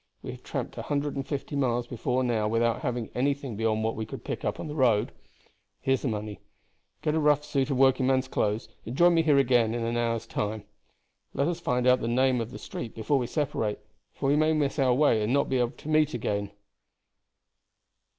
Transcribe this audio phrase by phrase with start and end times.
[0.23, 3.95] We have tramped a hundred and fifty miles before now without having anything beyond what
[3.95, 5.11] we could pick up on the road.
[5.79, 6.39] Here's the money.
[7.03, 10.25] Get a rough suit of workingman's clothes, and join me here again in an hour's
[10.25, 10.63] time.
[11.35, 13.77] Let us find out the name of the street before we separate,
[14.11, 16.49] for we may miss our way and not be able to meet again."